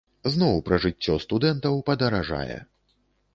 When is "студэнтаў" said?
1.25-1.77